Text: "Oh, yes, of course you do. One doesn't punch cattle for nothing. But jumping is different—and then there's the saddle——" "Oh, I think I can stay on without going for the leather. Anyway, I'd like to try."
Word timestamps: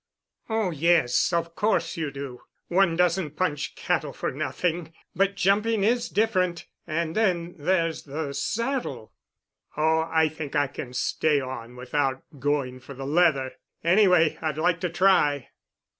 "Oh, 0.49 0.71
yes, 0.71 1.31
of 1.31 1.53
course 1.55 1.95
you 1.95 2.09
do. 2.09 2.41
One 2.69 2.95
doesn't 2.95 3.35
punch 3.37 3.75
cattle 3.75 4.13
for 4.13 4.31
nothing. 4.31 4.95
But 5.15 5.35
jumping 5.35 5.83
is 5.83 6.09
different—and 6.09 7.15
then 7.15 7.53
there's 7.59 8.01
the 8.05 8.33
saddle——" 8.33 9.13
"Oh, 9.77 10.09
I 10.11 10.27
think 10.27 10.55
I 10.55 10.65
can 10.65 10.93
stay 10.93 11.39
on 11.39 11.75
without 11.75 12.23
going 12.39 12.79
for 12.79 12.95
the 12.95 13.05
leather. 13.05 13.53
Anyway, 13.83 14.39
I'd 14.41 14.57
like 14.57 14.79
to 14.79 14.89
try." 14.89 15.49